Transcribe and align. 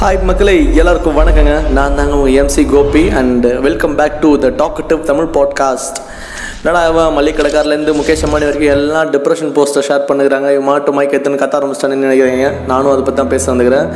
Hi 0.00 0.22
மக்களே 0.22 0.74
எல்லாருக்கும் 0.74 1.16
வணக்கங்க. 1.18 1.68
நான் 1.68 1.94
தாங்க 1.94 2.16
உங்கள் 2.16 2.44
MC 2.44 2.70
Gopi 2.72 3.08
and 3.08 3.46
welcome 3.46 3.96
back 3.96 4.20
to 4.20 4.38
the 4.38 4.48
talkative 4.48 5.00
Tamil 5.00 5.24
podcast 5.24 5.98
என்னடா 6.60 6.80
அவன் 6.90 7.12
மளிகை 7.16 7.32
கடைக்காரலேருந்து 7.38 7.92
முகேஷ் 7.96 8.22
அம்பானி 8.26 8.46
வரைக்கும் 8.46 8.72
எல்லாம் 8.76 9.10
டிப்ரெஷன் 9.12 9.50
போஸ்ட்டை 9.56 9.82
ஷேர் 9.88 10.06
பண்ணுறாங்க 10.08 10.46
இவன் 10.54 10.66
மாட்டு 10.68 10.92
மைக் 10.96 11.14
எத்தனை 11.18 11.36
கத்த 11.42 11.54
ஆரம்பிச்சிட்டான்னு 11.58 12.06
நினைக்கிறீங்க. 12.06 12.46
நானும் 12.70 12.90
அதை 12.92 13.02
பற்றி 13.02 13.18
தான் 13.20 13.30
பேச 13.34 13.44
வந்துக்கிறேன். 13.52 13.86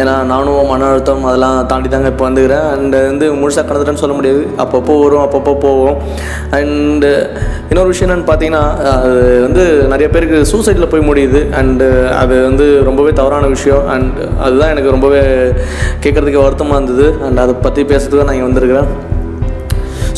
ஏன்னா 0.00 0.14
நானும் 0.30 0.70
மன 0.70 0.86
அழுத்தம் 0.90 1.26
அதெல்லாம் 1.30 1.58
தாண்டி 1.70 1.88
தாங்க 1.94 2.10
இப்போ 2.12 2.24
வந்துக்கிறேன். 2.28 2.64
அண்ட் 2.74 2.96
வந்து 3.10 3.26
முழுசாக 3.40 3.64
கடந்துட்டேன்னு 3.70 4.02
சொல்ல 4.02 4.14
முடியாது. 4.18 4.44
அப்பப்போ 4.64 4.94
வரும் 5.02 5.24
அப்பப்போ 5.24 5.52
போவோம். 5.64 5.98
அண்டு 6.58 7.10
இன்னொரு 7.70 7.90
விஷயம் 7.92 8.08
என்னென்னு 8.08 8.28
பார்த்தீங்கன்னா 8.30 8.64
அது 8.94 9.20
வந்து 9.46 9.66
நிறைய 9.92 10.08
பேருக்கு 10.14 10.40
சூசைடில் 10.52 10.92
போய் 10.94 11.06
முடியுது. 11.10 11.42
அண்டு 11.60 11.88
அது 12.22 12.38
வந்து 12.48 12.68
ரொம்பவே 12.88 13.12
தவறான 13.20 13.50
விஷயம். 13.56 13.84
அண்ட் 13.96 14.18
அதுதான் 14.46 14.72
எனக்கு 14.76 14.94
ரொம்பவே 14.96 15.22
கேட்குறதுக்கு 16.06 16.46
வருத்தமாக 16.46 16.80
இருந்தது. 16.80 17.08
அண்ட் 17.28 17.44
அதை 17.44 17.56
பற்றி 17.66 17.84
பேசுறதுக்கு 17.92 18.26
நான் 18.30 18.38
இங்கே 18.38 18.48
வந்திருக்கிறேன். 18.50 18.90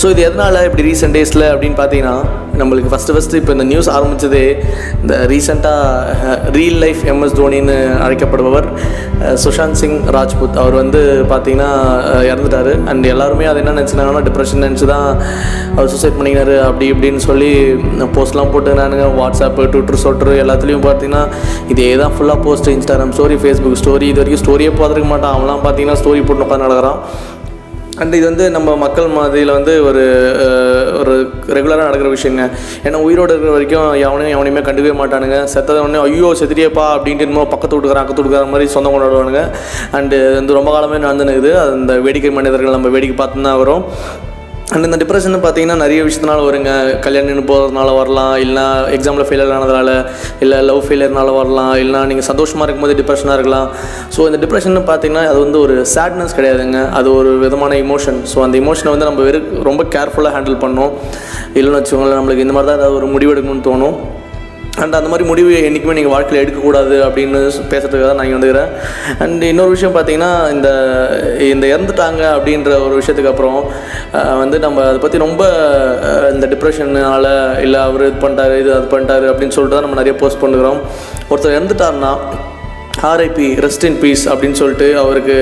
ஸோ 0.01 0.07
இது 0.13 0.21
எதனால் 0.27 0.57
இப்படி 0.67 0.83
ரீசெண்ட் 0.89 1.17
டேஸில் 1.17 1.45
அப்படின்னு 1.53 1.77
பார்த்தீங்கன்னா 1.79 2.17
நம்மளுக்கு 2.61 2.91
ஃபஸ்ட்டு 2.93 3.15
ஃபஸ்ட்டு 3.15 3.39
இப்போ 3.41 3.53
இந்த 3.57 3.65
நியூஸ் 3.71 3.89
ஆரம்பித்ததே 3.95 4.43
இந்த 5.01 5.15
ரீசெண்டாக 5.33 6.35
ரீல் 6.57 6.79
லைஃப் 6.85 7.01
எம்எஸ் 7.13 7.35
தோனின்னு 7.39 7.77
அழைக்கப்படுபவர் 8.05 8.67
சுஷாந்த் 9.45 9.79
சிங் 9.81 9.97
ராஜ்புத். 10.17 10.59
அவர் 10.63 10.75
வந்து 10.81 11.01
பார்த்தீங்கன்னா 11.33 11.71
இறந்துட்டார். 12.31 12.71
அண்ட் 12.91 13.07
எல்லாருமே 13.15 13.47
அது 13.53 13.61
என்ன 13.63 13.75
நினச்சினாங்கன்னா 13.79 14.23
டிப்ரெஷன் 14.29 14.65
நினச்சி 14.67 14.87
தான் 14.93 15.09
அவர் 15.77 15.91
சூசைட் 15.95 16.19
பண்ணிக்கினாரு 16.19 16.55
அப்படி 16.69 16.87
இப்படின்னு 16.95 17.23
சொல்லி 17.29 17.51
போஸ்ட்லாம் 18.19 18.53
போட்டுக்கிறானுங்க. 18.55 19.09
வாட்ஸ்அப்பு 19.21 19.67
ட்விட்டர் 19.73 20.03
சொட்ரு 20.05 20.35
எல்லாத்துலேயும் 20.45 20.87
பார்த்தீங்கன்னா 20.89 21.25
இதே 21.75 21.91
தான் 22.03 22.15
ஃபுல்லாக 22.19 22.41
post 22.47 22.71
Instagram 22.77 23.15
story 23.17 23.39
Facebook 23.45 23.81
story 23.83 24.09
இது 24.13 24.23
வரைக்கும் 24.23 24.45
ஸ்டோரியே 24.45 24.73
பார்த்துருக்க 24.79 25.11
மாட்டான். 25.15 25.35
அவன்லாம் 25.39 25.65
பார்த்தீங்கன்னா 25.67 25.99
ஸ்டோரி 26.03 26.23
போட்டு 26.29 26.47
உட்காந்து 26.47 26.67
நடக்கிறான். 26.69 27.01
அண்ட் 28.03 28.17
இது 28.19 28.25
வந்து 28.31 28.45
நம்ம 28.57 28.75
மக்கள் 28.83 29.09
மாதிரியில் 29.17 29.53
வந்து 29.57 29.73
ஒரு 29.89 30.03
ஒரு 31.01 31.15
ரெகுலராக 31.57 31.87
நடக்கிற 31.89 32.11
விஷயங்க. 32.15 32.45
ஏன்னா 32.87 32.99
உயிரோடு 33.07 33.33
இருக்கிற 33.35 33.53
வரைக்கும் 33.57 33.89
எவனையும் 34.07 34.35
எவனையுமே 34.37 34.63
கண்டுக்கவே 34.69 34.95
மாட்டானுங்க. 35.01 35.39
செத்தத 35.55 35.83
உடனே 35.85 36.01
ஐயோ 36.07 36.31
செத்துட்டியப்பா 36.41 36.87
அப்படின்ட்டு 36.97 37.27
என்னமோ 37.27 37.47
பக்கத்து 37.55 37.77
வீட்டுக்காரன் 37.77 38.05
அக்கத்து 38.05 38.23
வீட்டுக்கார 38.23 38.53
மாதிரி 38.55 38.75
சொந்தம் 38.77 38.95
கொண்டாடுவானுங்க. 38.95 39.43
அண்டு 39.99 40.19
வந்து 40.39 40.59
ரொம்ப 40.59 40.73
காலமே 40.77 41.05
நடந்துனுக்குது. 41.07 41.53
அது 41.65 41.73
அந்த 41.81 41.95
வேடிக்கை 42.07 42.33
மனிதர்கள் 42.41 42.77
நம்ம 42.79 42.95
வேடிக்கை 42.97 43.19
பார்த்து 43.21 43.47
தான் 43.51 43.63
வரும். 43.65 43.85
அண்ட் 44.75 44.87
இந்த 44.87 44.97
டிப்ரெஷன் 45.01 45.35
பார்த்தீங்கன்னா 45.45 45.77
நிறைய 45.83 46.01
விஷயத்தினால 46.07 46.41
வருங்க. 46.47 46.71
கல்யாணம் 47.05 47.29
நின்று 47.31 47.45
போகிறதுனால 47.51 47.93
வரலாம். 47.99 48.35
இல்லைனா 48.43 48.65
எக்ஸாமில் 48.97 49.27
ஃபெயிலியர் 49.29 49.53
ஆனதுனால 49.59 49.91
இல்லை 50.45 50.59
லவ் 50.71 50.81
ஃபெயிலியர்னால 50.87 51.33
வரலாம். 51.39 51.73
இல்லைனா 51.83 52.01
நீங்கள் 52.11 52.27
சந்தோஷமாக 52.29 52.67
இருக்கும்போது 52.67 52.97
டிப்ரெஷனாக 53.01 53.37
இருக்கலாம். 53.39 53.69
ஸோ 54.17 54.27
இந்த 54.31 54.41
டிப்ரெஷன் 54.45 54.77
பார்த்தீங்கன்னா 54.91 55.25
அது 55.31 55.41
வந்து 55.47 55.59
ஒரு 55.65 55.77
சேட்னஸ் 55.95 56.37
கிடையாதுங்க. 56.39 56.83
அது 57.01 57.09
ஒரு 57.21 57.33
விதமான 57.45 57.79
இமோஷன் 57.85 58.21
ஸோ 58.33 58.45
அந்த 58.47 58.59
இமோஷனை 58.63 58.93
வந்து 58.95 59.09
நம்ம 59.11 59.25
வெறும் 59.29 59.49
ரொம்ப 59.71 59.85
கேர்ஃபுல்லாக 59.97 60.35
ஹேண்டில் 60.37 60.63
பண்ணோம். 60.67 60.93
இல்லைன்னு 61.59 61.81
வச்சுக்கோங்களேன் 61.81 62.21
நம்மளுக்கு 62.21 62.47
இந்த 62.47 62.57
மாதிரி 62.59 62.71
தான் 62.71 62.81
ஏதாவது 62.81 63.01
ஒரு 63.01 63.09
முடிவு 63.17 63.33
எடுக்கணும்னு 63.35 63.67
தோணும். 63.71 63.97
அண்ட் 64.79 64.99
அந்த 64.99 65.09
மாதிரி 65.09 65.27
முடிவு 65.29 65.53
என்றைக்குமே 65.61 65.95
நீங்கள் 65.95 66.15
வாழ்க்கையில் 66.15 66.43
எடுக்கக்கூடாது 66.43 66.97
அப்படின்னு 67.07 67.39
பேசுகிறதுக்காக 67.71 68.09
தான் 68.09 68.19
நான் 68.19 68.27
இங்கே 68.27 68.39
வந்துக்கிறேன். 68.39 68.71
அண்ட் 69.19 69.45
இன்னொரு 69.45 69.71
விஷயம் 69.71 69.95
பார்த்தீங்கன்னா 69.95 70.33
இந்த 70.51 70.69
இந்த 71.49 71.67
இறந்துட்டாங்க 71.73 72.23
அப்படின்ற 72.35 72.73
ஒரு 72.87 72.95
விஷயத்துக்கு 73.01 73.33
அப்புறம் 73.33 73.59
வந்து 74.43 74.59
நம்ம 74.59 74.85
அதை 74.85 74.99
பற்றி 74.99 75.19
ரொம்ப 75.19 75.43
இந்த 76.33 76.47
டிப்ரெஷனால் 76.47 77.31
இல்லை 77.65 77.81
அவர் 77.87 78.07
இது 78.09 78.19
பண்ணிட்டாரு 78.23 78.57
இது 78.63 78.73
அது 78.75 78.87
பண்ணிட்டாரு 78.93 79.27
அப்படின்னு 79.33 79.57
சொல்லிட்டு 79.57 79.77
தான் 79.77 79.87
நம்ம 79.87 80.01
நிறைய 80.01 80.17
போஸ்ட் 80.21 80.43
பண்ணுறோம் 80.43 80.81
ஒருத்தர் 81.31 81.57
இறந்துட்டாருன்னா 81.59 82.13
ஆர்ஐபி 83.03 83.61
ரெஸ்ட் 83.61 83.85
இன் 83.85 83.99
பீஸ் 84.01 84.29
அப்படின்னு 84.29 84.53
சொல்லிட்டு 84.53 84.99
அவருக்கு 84.99 85.37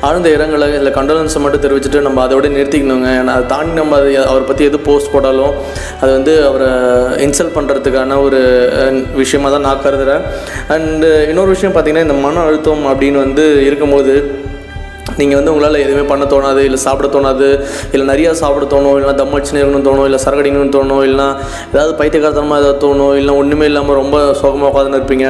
ஆழ்ந்த 0.00 0.28
இரங்கலை 0.28 0.74
இல்லை 0.74 0.92
கண்டோலன்ஸை 0.92 1.38
மட்டும் 1.38 1.62
தெரிவிச்சுட்டு 1.62 2.00
நம்ம 2.00 2.26
அதோட 2.26 2.48
நிறுத்திக்கணுங்க. 2.48 3.08
ஏன்னா 3.20 3.28
அதை 3.28 3.46
தாண்டி 3.46 3.72
நம்ம 3.72 3.96
அது 3.96 4.18
அவரை 4.26 4.44
பற்றி 4.44 4.64
எது 4.64 4.80
போஸ்ட் 4.80 5.12
போட்டாலும் 5.12 5.54
அது 6.00 6.12
வந்து 6.12 6.44
அவரை 6.44 6.68
இன்சல்ட் 7.18 7.56
பண்ணுறதுக்கான 7.56 8.22
ஒரு 8.22 8.40
விஷயமாக 9.14 9.54
தான் 9.54 9.60
நான் 9.60 9.82
கருதுகிறேன் 9.82 10.22
அண்டு 10.68 11.26
இன்னொரு 11.30 11.48
விஷயம் 11.48 11.74
பார்த்திங்கன்னா 11.74 12.00
இந்த 12.00 12.14
மன 12.14 12.40
அழுத்தம் 12.40 12.86
அப்படின்னு 12.86 13.18
வந்து 13.18 13.62
இருக்கும்போது 13.66 14.14
நீங்கள் 15.18 15.36
வந்து 15.36 15.52
உங்களால் 15.52 15.74
எதுவுமே 15.74 16.08
பண்ண 16.08 16.24
தோணாது 16.24 16.58
இல்லை 16.58 16.78
சாப்பிட 16.78 17.08
தோணாது 17.08 17.64
இல்லை 17.92 18.14
நிறையா 18.14 18.30
சாப்பிட 18.30 18.66
தோணும் 18.66 18.98
இல்லை 19.00 19.14
தம் 19.14 19.34
அடிச்சுன்னு 19.34 19.86
தோணும் 19.88 20.04
இல்லை 20.04 20.20
சரகடிக்கணும்னு 20.24 20.76
தோணும் 20.78 21.02
இல்லைனா 21.04 21.28
ஏதாவது 21.74 21.94
பைத்தியகாரத்தனமாக 21.98 22.60
ஏதாவது 22.60 22.86
தோணும் 22.86 23.16
இல்லை 23.16 23.34
ஒன்றுமே 23.34 23.64
இல்லாமல் 23.64 23.94
ரொம்ப 23.94 24.32
சோகமாக 24.34 24.70
உட்காந்துன்னு 24.72 25.00
இருப்பீங்க 25.00 25.28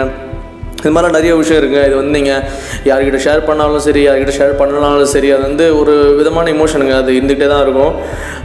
இது 0.81 0.93
மாதிரிலாம் 0.95 1.17
நிறைய 1.19 1.33
விஷயம் 1.41 1.61
இருக்குது 1.63 1.87
இது 1.89 1.97
வந்து 2.01 2.15
நீங்கள் 2.19 2.43
யார்கிட்ட 2.91 3.19
ஷேர் 3.27 3.43
பண்ணாலும் 3.49 3.85
சரி 3.87 4.03
யார்கிட்ட 4.07 4.35
ஷேர் 4.39 4.55
பண்ணனாலும் 4.61 5.11
சரி 5.15 5.29
அது 5.35 5.43
வந்து 5.49 5.67
ஒரு 5.81 5.95
விதமான 6.21 6.53
இமோஷனுங்க 6.57 6.95
அது 7.03 7.11
இருந்துகிட்டே 7.19 7.49
தான் 7.53 7.65
இருக்கும். 7.67 7.93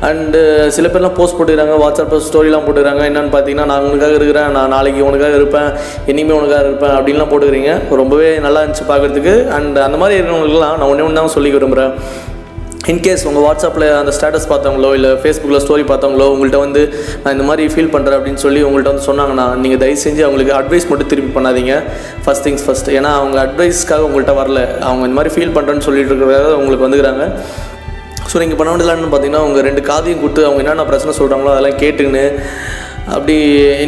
அண்டு 0.09 0.41
சில 0.77 0.87
பேர்லாம் 0.93 1.17
போஸ்ட் 1.19 1.37
போட்டுக்கிறாங்க 1.37 1.77
வாட்ஸ்அப்பில் 1.83 2.25
ஸ்டோரிலாம் 2.27 2.65
போட்டுக்கிறாங்க. 2.67 3.03
என்னென்னு 3.09 3.33
பார்த்தீங்கன்னா 3.35 3.69
நான் 3.71 3.87
உனக்காக 3.89 4.19
இருக்கிறேன் 4.19 4.51
நான் 4.57 4.73
நாளைக்கு 4.75 5.07
உனக்காக 5.09 5.39
இருப்பேன் 5.41 5.69
இனிமேல் 6.13 6.39
உனக்காக 6.41 6.63
இருப்பேன் 6.69 6.95
அப்படின்லாம் 6.97 7.31
போட்டுக்கிறீங்க. 7.33 7.73
ரொம்பவே 8.03 8.29
நல்லா 8.47 8.61
இருந்துச்சு 8.63 8.87
பார்க்குறதுக்கு 8.91 9.35
அண்ட் 9.57 9.79
அந்த 9.87 9.99
மாதிரி 10.03 10.17
இருக்கிறவங்களுக்குலாம் 10.19 10.77
நான் 10.79 10.89
ஒன்றே 10.93 11.05
ஒன்று 11.07 11.21
தான் 11.21 11.35
சொல்லி 11.37 11.51
விரும்புகிறேன் 11.57 11.93
இன்கேஸ் 12.91 13.23
உங்கள் 13.27 13.43
வாட்ஸ்அப்பில் 13.45 13.85
அந்த 13.99 14.11
ஸ்டேட்டஸ் 14.15 14.47
பார்த்தவங்களோ 14.49 14.89
இல்லை 14.97 15.11
ஃபேஸ்புக்கில் 15.21 15.61
ஸ்டோரி 15.63 15.83
பார்த்தவங்களோ 15.91 16.25
உங்கள்கிட்ட 16.33 16.59
வந்து 16.63 16.81
நான் 17.21 17.33
இந்த 17.35 17.45
மாதிரி 17.47 17.63
ஃபீல் 17.73 17.91
பண்ணுறேன் 17.93 18.17
அப்படின்னு 18.17 18.41
சொல்லி 18.43 18.59
உங்கள்கிட்ட 18.67 18.91
வந்து 18.93 19.05
சொன்னாங்கன்னா 19.07 19.45
நீங்கள் 19.61 19.81
தயவு 19.83 20.01
செஞ்சு 20.03 20.21
அவங்களுக்கு 20.27 20.53
அட்வைஸ் 20.59 20.85
மட்டும் 20.91 21.09
திருப்பி 21.11 21.31
பண்ணாதீங்க. 21.37 21.75
ஃபஸ்ட் 22.25 22.45
திங்ஸ் 22.47 22.65
ஃபஸ்ட் 22.65 22.89
ஏன்னா 22.97 23.11
அவங்க 23.21 23.37
அட்வைஸ்க்காக 23.45 24.05
உங்கள்கிட்ட 24.07 24.35
வரல. 24.41 24.61
அவங்க 24.89 25.03
இந்த 25.07 25.17
மாதிரி 25.19 25.33
ஃபீல் 25.35 25.55
பண்ணுறேன்னு 25.57 25.85
சொல்லிட்டு 25.87 26.11
இருக்கிறத 26.13 26.53
உங்களுக்கு 26.61 26.85
வந்துக்கிறாங்க. 26.87 27.25
ஸோ 28.31 28.35
நீங்கள் 28.43 28.59
பண்ண 28.59 28.69
வேண்டியதுலான்னு 28.71 29.11
பார்த்தீங்கன்னா 29.15 29.43
உங்கள் 29.47 29.67
ரெண்டு 29.69 29.83
காதையும் 29.89 30.21
கொடுத்து 30.23 30.45
அவங்க 30.47 30.61
என்னென்ன 30.65 30.85
பிரச்சனை 30.91 31.15
சொல்கிறாங்களோ 31.21 31.53
அதெல்லாம் 31.55 31.79
கேட்டுக்கின்னு 31.83 32.25
அப்படி 33.15 33.35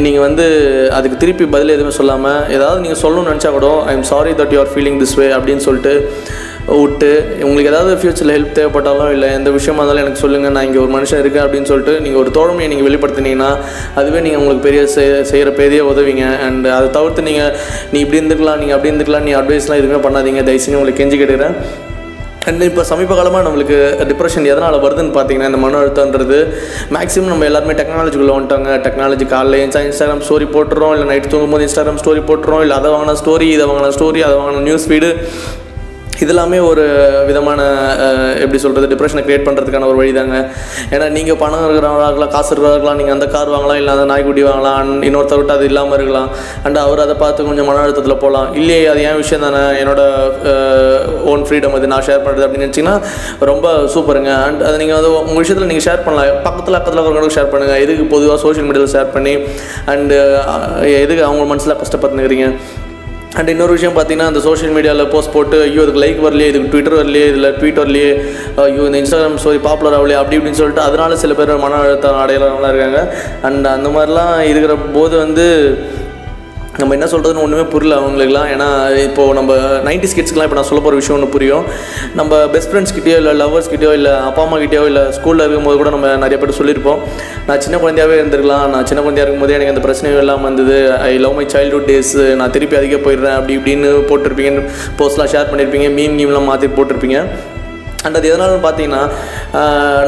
நீங்கள் 0.06 0.26
வந்து 0.28 0.44
அதுக்கு 0.98 1.22
திருப்பி 1.22 1.46
பதில் 1.54 1.76
எதுவுமே 1.76 1.94
சொல்லாமல் 2.02 2.42
ஏதாவது 2.58 2.84
நீங்கள் 2.84 3.02
சொல்லணும்னு 3.04 3.32
நினச்சா 3.32 3.52
கூட 3.56 3.70
I 3.92 3.94
am 3.98 4.10
sorry 4.14 4.34
that 4.42 4.54
you 4.56 4.60
are 4.64 4.74
feeling 4.74 5.00
this 5.04 5.18
way 5.22 5.28
அப்படின்னு 5.38 5.64
சொல்லிட்டு 5.68 5.94
விட்டு 6.68 7.10
உங்களுக்கு 7.48 7.70
ஏதாவது 7.72 7.92
ஃப்யூச்சரில் 8.00 8.34
ஹெல்ப் 8.36 8.56
தேவைப்பட்டாலும் 8.58 9.12
இல்லை 9.16 9.28
எந்த 9.38 9.50
விஷயமா 9.58 9.82
இருந்தாலும் 9.82 10.04
எனக்கு 10.06 10.22
சொல்லுங்கள் 10.24 10.54
நான் 10.56 10.66
இங்கே 10.68 10.80
ஒரு 10.84 10.92
மனுஷன் 10.96 11.22
இருக்கேன் 11.24 11.44
அப்படின்னு 11.46 11.70
சொல்லிட்டு 11.72 11.94
நீங்கள் 12.06 12.22
ஒரு 12.24 12.32
தோழமையை 12.38 12.70
நீங்கள் 12.72 12.88
வெளிப்படுத்தினீங்கன்னா 12.88 13.52
அதுவே 14.00 14.22
நீங்கள் 14.26 14.42
உங்களுக்கு 14.42 14.66
பெரிய 14.68 14.82
செய்கிற 15.32 15.52
பெரிய 15.62 15.82
உதவிங்க. 15.92 16.26
அண்ட் 16.48 16.68
அதை 16.78 16.88
தவிர்த்து 16.98 17.28
நீங்கள் 17.30 17.52
நீ 17.92 18.00
இப்படி 18.06 18.20
இருந்துக்கலாம் 18.22 18.60
நீங்கள் 18.64 18.78
அப்படி 18.78 18.92
இருந்துக்கலாம் 18.92 19.28
நீ 19.28 19.34
அட்வைஸ்லாம் 19.42 19.82
எதுவுமே 19.82 20.02
பண்ணாதீங்க. 20.08 20.44
தயவுசெய்து 20.50 20.80
உங்களுக்கு 20.80 21.02
கெஞ்சி 21.02 21.20
கேட்டுக்கிறேன். 21.22 21.56
அண்ட் 22.50 22.66
இப்போ 22.68 22.84
சமீப 22.90 23.14
காலமாக 23.20 23.46
நம்மளுக்கு 23.46 23.78
டிப்ரெஷன் 24.10 24.50
எதனால் 24.52 24.78
வருதுன்னு 24.84 25.16
பார்த்தீங்கன்னா 25.16 25.50
இந்த 25.52 25.62
மன 25.64 25.80
அழுத்தம்ன்றது 25.84 26.38
மேக்ஸிமம் 26.96 27.32
நம்ம 27.34 27.48
எல்லாருமே 27.50 27.76
டெக்னாலஜிக்குள்ளே 27.80 28.36
வந்துட்டாங்க. 28.38 28.70
டெக்னாலஜி 28.86 29.28
காலையில் 29.36 29.66
இன்ஸ்டாகிராம் 29.88 30.26
ஸ்டோரி 30.28 30.48
போட்டுறோம் 30.56 30.94
இல்லை 30.98 31.08
நைட் 31.12 31.32
தூங்கும்போது 31.34 31.66
இன்ஸ்டாகிராம் 31.68 32.02
ஸ்டோரி 32.04 32.24
போட்டுறோம் 32.30 32.64
இல்லை 32.66 32.78
அதை 32.82 32.92
வாங்கின 32.96 33.18
ஸ்டோரி 33.24 33.50
இதை 33.56 33.66
வாங்கின 33.72 33.94
ஸ்டோரி 34.00 34.22
அதை 34.28 34.38
வாங்கின 34.42 34.64
நியூஸ் 34.70 34.88
ஃபீடு 34.90 35.12
இதெல்லாமே 36.24 36.60
ஒரு 36.70 36.84
விதமான 37.30 37.60
எப்படி 38.44 38.60
சொல்கிறது 38.64 38.90
டிப்ரெஷனை 38.94 39.24
க்ரியேட் 39.28 39.46
பண்ணுறதுக்கான 39.48 39.88
ஒரு 39.92 40.00
வழி 40.02 40.14
தாங்க 40.20 40.38
ஏன்னா 40.96 41.08
நீங்கள் 41.18 41.40
பணம் 41.44 41.66
இருக்கிறவங்களா 41.66 42.08
இருக்கலாம் 42.10 42.34
காசு 42.36 42.52
இருக்கிறவங்களா 42.54 42.96
நீங்கள் 43.00 43.16
அந்த 43.18 43.28
கார் 43.36 43.54
வாங்கலாம் 43.56 43.80
இல்லை 43.82 43.94
அந்த 43.96 44.06
நாய்க்குட்டி 44.12 44.46
வாங்கலாம் 44.50 44.92
இன்னொருத்தர் 45.10 45.42
விட்டு 45.42 45.56
அது 45.58 45.68
இல்லாமல் 45.72 45.98
இருக்கலாம். 46.00 46.30
அண்ட் 46.66 46.80
அவர் 46.86 47.04
அதை 47.06 47.16
பார்த்து 47.24 47.48
கொஞ்சம் 47.50 47.70
மன 47.72 47.82
அழுத்தத்தில் 47.86 48.22
போகலாம் 48.24 48.50
இல்லையே 48.62 48.88
அது 48.94 49.02
ஏன் 49.10 49.20
விஷயம் 49.24 49.46
தானே. 49.48 49.64
என்னோட 49.82 50.02
ஓன் 51.34 51.46
ஃப்ரீடம் 51.48 51.78
அது 51.80 51.92
நான் 51.96 52.08
ஷேர் 52.10 52.24
பண்ணுறது 52.26 52.48
அப்படின்னு 52.48 52.68
நினச்சிங்கன்னா 52.68 52.98
ரொம்ப 53.52 53.68
சூப்பருங்க 53.96 54.32
அண்ட் 54.48 54.64
அதை 54.70 54.76
நீங்கள் 54.84 55.00
வந்து 55.00 55.12
உங்கள் 55.26 55.44
விஷயத்தில் 55.44 55.72
நீங்கள் 55.74 55.88
ஷேர் 55.90 56.06
பண்ணலாம். 56.08 56.42
பக்கத்தில் 56.48 56.78
பக்கத்தில் 56.78 57.00
இருக்கிறவங்களுக்கு 57.00 57.38
ஷேர் 57.38 57.52
பண்ணுங்கள் 57.54 57.82
எதுக்கு 57.84 58.04
பொதுவாக 58.14 58.40
சோஷியல் 58.46 58.68
மீடியாவில் 58.70 58.94
ஷேர் 58.96 59.14
பண்ணி 59.16 59.34
அண்டு 59.94 60.16
எதுக்கு 61.04 61.24
அவங்க 61.28 61.46
மனசில் 61.52 61.80
கஷ்டப்பட்டுருக்கிறீங்க 61.82 62.48
அண்ட் 63.38 63.50
இன்னொரு 63.50 63.72
விஷயம் 63.72 63.96
பார்த்தீங்கன்னா 63.96 64.30
அந்த 64.32 64.40
சோஷியல் 64.40 64.74
மீடியாவில் 64.76 65.10
போஸ்ட் 65.10 65.34
போட்டு 65.34 65.62
ஐயோ 65.62 65.82
இதுக்கு 65.82 66.04
லைக் 66.04 66.22
வரலையே 66.26 66.48
இதுக்கு 66.48 66.70
ட்விட்டர் 66.70 66.96
வரலையே 66.96 67.26
இதில் 67.28 67.50
ட்வீட் 67.60 67.82
வரலையே 67.84 68.12
ஐயோ 68.64 68.86
இந்த 68.90 69.00
இன்ஸ்டாகிராம் 69.02 69.38
ஸ்டோரி 69.42 69.60
பாப்புலர் 69.68 69.98
ஆகலையே 69.98 70.20
அப்படி 70.20 70.38
இப்படின்னு 70.38 70.60
சொல்லிட்டு 70.62 70.82
அதனால 70.82 71.16
சில 71.16 71.34
பேர் 71.34 71.54
மன 71.58 71.80
அழுத்தம் 71.82 72.22
அடையாளம்லாம் 72.24 72.74
இருக்காங்க. 72.74 73.02
அண்ட் 73.42 73.68
அந்த 73.68 73.90
மாதிரிலாம் 73.90 74.42
இருக்கிற 74.52 74.76
போது 74.94 75.18
வந்து 75.18 75.46
நம்ம 76.80 76.94
என்ன 76.96 77.06
சொல்கிறதுன்னு 77.12 77.44
ஒன்றுமே 77.44 77.64
புரியல 77.74 77.94
அவங்களுக்குலாம் 78.00 78.50
ஏன்னா 78.54 78.68
இப்போது 79.06 79.36
நம்ம 79.38 79.54
நைன்டி 79.88 80.08
ஸ்கிட்ஸ்க்குலாம் 80.12 80.48
இப்போ 80.48 80.58
நான் 80.60 80.68
சொல்ல 80.70 80.82
போகிற 80.84 81.00
விஷயம் 81.00 81.16
ஒன்று 81.18 81.30
புரியும். 81.36 81.64
நம்ம 82.20 82.40
பெஸ்ட் 82.54 82.70
ஃப்ரெண்ட்ஸ் 82.72 82.94
கிட்டேயோ 82.98 83.18
இல்லை 83.22 83.34
லவர்ஸ் 83.42 83.72
கிட்டயோ 83.74 83.94
இல்லை 84.00 84.14
அப்பா 84.28 84.44
அம்மாக்கிட்டயோ 84.46 84.84
இல்லை 84.92 85.04
ஸ்கூலில் 85.18 85.44
இருக்கும்போது 85.46 85.80
கூட 85.82 85.92
நம்ம 85.96 86.14
நிறைய 86.24 86.40
பேர் 86.44 86.58
சொல்லியிருப்போம். 86.60 87.02
நான் 87.50 87.64
சின்ன 87.66 87.80
குழந்தையாவே 87.84 88.16
இருந்திருக்கலாம். 88.20 88.66
நான் 88.76 88.88
சின்ன 88.92 89.02
குழந்தையாக 89.06 89.28
இருக்கும்போது 89.28 89.58
எனக்கு 89.58 89.74
அந்த 89.76 89.86
பிரச்சனையும் 89.88 90.22
இல்லாமல் 90.24 90.50
வந்தது 90.50 90.78
I 91.10 91.12
love 91.26 91.38
my 91.42 91.48
childhood 91.58 91.90
days 91.92 92.16
நான் 92.42 92.56
திருப்பி 92.58 92.82
அதிக 92.82 93.00
போயிடுறேன். 93.08 93.38
அப்படி 93.40 93.56
இப்படின்னு 93.60 93.92
போட்டிருப்பீங்க 94.12 94.66
போஸ்ட்லாம் 95.02 95.34
ஷேர் 95.36 95.52
பண்ணியிருப்பீங்க 95.52 95.90
மீன் 96.00 96.18
கீம்லாம் 96.22 96.50
மாற்றி 96.52 96.70
போட்டிருப்பீங்க. 96.80 97.20
அண்ட் 98.06 98.18
அது 98.18 98.30
எதனாலும் 98.32 98.66
பார்த்தீங்கன்னா 98.66 99.02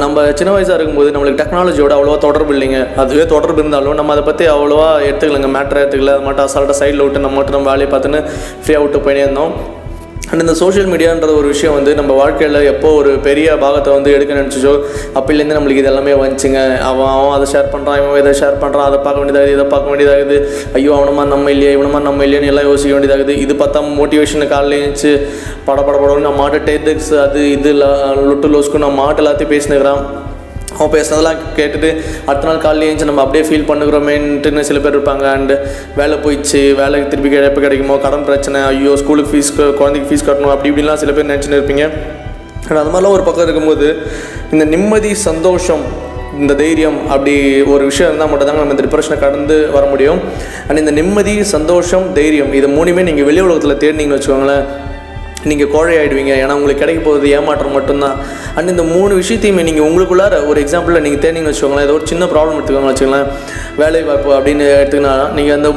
நம்ம 0.04 0.26
சின்ன 0.40 0.52
வயசாக 0.56 0.78
இருக்கும்போது 0.78 1.14
நம்மளுக்கு 1.16 1.42
டெக்னாலஜியோட 1.42 1.94
அவ்வளோவா 1.98 2.18
தொடர்பு 2.28 2.54
இல்லைங்க. 2.56 2.80
அதுவே 3.04 3.26
தொடர்பு 3.34 3.60
இருந்தாலும் 3.62 3.98
நம்ம 4.00 4.14
அதை 4.16 4.24
பற்றி 4.30 4.46
அவ்வளோவா 4.56 4.88
எடுத்துக்கலங்க. 5.08 5.50
மேட்ரை 5.58 5.82
எடுத்துக்கல. 5.84 6.16
அது 6.18 6.28
மட்டும் 6.28 6.46
அசால்ட்டாக 6.48 6.80
சைடில் 6.82 7.06
விட்டு 7.06 7.26
நம்ம 7.26 7.38
மட்டும் 7.40 7.58
நம்ம 7.58 7.72
வேலையை 7.74 7.90
பார்த்துன்னு 7.94 8.22
ஃப்ரீயாக 8.64 8.84
விட்டு 8.86 9.04
போயினே 9.08 9.26
இருந்தோம். 9.26 9.54
அண்ட் 10.32 10.44
இந்த 10.44 10.54
சோஷியல் 10.60 10.90
மீடியான்ற 10.92 11.28
ஒரு 11.38 11.48
விஷயம் 11.54 11.76
வந்து 11.78 11.92
நம்ம 12.00 12.12
வாழ்க்கையில் 12.20 12.58
எப்போ 12.72 12.90
ஒரு 12.98 13.12
பெரிய 13.28 13.56
பாகத்தை 13.64 13.90
வந்து 13.96 14.10
எடுக்க 14.16 14.38
நினச்சிச்சோ 14.40 14.74
அப்போலேருந்து 15.18 15.58
நம்மளுக்கு 15.58 15.82
இது 15.84 15.90
எல்லாமே 15.92 16.14
வந்துச்சுங்க. 16.24 16.60
அவன் 16.90 17.12
அவன் 17.16 17.34
அதை 17.38 17.48
ஷேர் 17.54 17.72
பண்ணுறான் 17.74 17.98
இவன் 18.02 18.22
இதை 18.24 18.34
ஷேர் 18.42 18.62
பண்ணுறான் 18.64 18.88
அதை 18.90 19.00
பார்க்க 19.06 19.22
வேண்டியதாகுது 19.22 19.56
இதை 19.58 19.66
பார்க்க 19.74 19.92
வேண்டியதாகுது. 19.92 20.38
ஐயோ 20.80 20.94
அவனமா 21.00 21.26
நம்ம 21.34 21.52
இல்லையா 21.56 21.74
இவனமா 21.78 22.02
நம்ம 22.10 22.24
இல்லையான்னு 22.28 22.52
எல்லாம் 22.54 22.70
யோசிக்க 22.72 22.94
வேண்டியதாகுது. 22.96 23.36
இது 23.46 23.56
பார்த்தா 23.64 23.86
மோட்டிவேஷன் 24.00 24.52
காலையில் 24.54 24.80
எழுந்துச்சு 24.80 25.14
பட 25.68 25.80
பட 25.90 25.98
படம் 26.04 26.28
நம்ம 26.30 26.42
மாட்டு 26.44 26.66
டெட்எக்ஸ் 26.72 27.14
அது 27.26 27.42
இது 27.58 27.72
லொட்டு 28.30 28.56
லோஸ்க்கு 28.56 28.86
நம்ம 28.86 28.98
மாட்டு 29.04 29.24
எல்லாத்தையும் 29.24 29.56
பேசினுக்கிறான். 29.56 30.04
அவன் 30.78 30.94
பேசுனதெல்லாம் 30.96 31.40
கேட்டுட்டு 31.58 31.90
அடுத்த 32.30 32.48
நாள் 32.50 32.62
காலையில் 32.66 32.88
ஏஞ்சி 32.90 33.06
நம்ம 33.10 33.24
அப்படியே 33.26 33.44
ஃபீல் 33.48 33.68
பண்ணுகிறோமேன்ட்டுன்னு 33.70 34.64
சில 34.70 34.80
பேர் 34.84 34.96
இருப்பாங்க. 34.98 35.26
அண்டு 35.38 35.56
வேலை 36.00 36.18
போயிடுச்சு 36.26 36.62
வேலைக்கு 36.82 37.08
திருப்பி 37.14 37.38
எப்போ 37.52 37.62
கிடைக்குமோ 37.66 37.96
கடன் 38.06 38.28
பிரச்சனை 38.30 38.60
ஐயோ 38.72 38.94
ஸ்கூலுக்கு 39.02 39.32
ஃபீஸ் 39.34 39.52
குழந்தைக்கு 39.80 40.10
ஃபீஸ் 40.10 40.28
கட்டணும் 40.28 40.54
அப்படி 40.56 40.72
இப்படிலாம் 40.72 41.02
சில 41.04 41.14
பேர் 41.18 41.32
நினச்சின்னு 41.32 41.60
இருப்பீங்க. 41.60 41.86
ஆனால் 42.68 42.82
அது 42.84 42.92
மாதிரிலாம் 42.94 43.16
ஒரு 43.18 43.26
பக்கம் 43.30 43.46
இருக்கும்போது 43.48 43.88
இந்த 44.54 44.66
நிம்மதி 44.74 45.12
சந்தோஷம் 45.30 45.84
இந்த 46.42 46.54
தைரியம் 46.62 46.98
அப்படி 47.14 47.34
ஒரு 47.74 47.84
விஷயம் 47.90 48.10
இருந்தால் 48.10 48.30
மட்டும்தாங்க 48.32 48.62
நம்ம 48.62 48.76
இந்த 48.76 48.84
டிப்ரெஷனை 48.86 49.18
கடந்து 49.24 49.56
வர 49.76 49.84
முடியும். 49.94 50.20
அண்ட் 50.68 50.82
இந்த 50.84 50.94
நிம்மதி 51.00 51.34
சந்தோஷம் 51.56 52.06
தைரியம் 52.20 52.54
இது 52.60 52.68
மூணுமே 52.76 53.04
நீங்கள் 53.10 53.28
வெளி 53.30 53.42
உலகத்தில் 53.48 53.82
தேடினீங்கன்னு 53.84 54.20
வச்சுக்கோங்களேன். 54.20 54.66
நீங்கள் 55.50 55.72
கோழை 55.74 55.94
ஆகிடுவீங்க 55.98 56.34
ஏன்னா 56.44 56.56
உங்களுக்கு 56.60 56.84
கிடைக்க 56.84 57.02
போகிறது 57.04 57.28
ஏமாற்றம் 57.38 57.76
மட்டும்தான். 57.78 58.18
அண்ட் 58.58 58.72
இந்த 58.74 58.84
மூணு 58.94 59.14
விஷயத்தையுமே 59.22 59.64
நீங்கள் 59.70 59.88
உங்களுக்குள்ளார 59.90 60.46
ஒரு 60.52 60.60
எக்ஸாம்பிளில் 60.64 61.04
நீங்கள் 61.06 61.24
தேடிங்கன்னு 61.26 61.52
வச்சுக்கோங்களேன் 61.52 61.88
ஏதோ 61.88 61.96
ஒரு 62.00 62.08
சின்ன 62.12 62.26
ப்ராப்ளம் 62.34 62.58
எடுத்துக்கோங்க 62.58 62.92
வச்சுக்கோங்களேன் 62.92 63.30
வேலை 63.82 64.02
வாய்ப்பு 64.10 64.32
அப்படின்னு 64.38 64.66
எடுத்துக்கினா 64.82 65.14
நீங்கள் 65.38 65.58
அந்த 65.60 65.72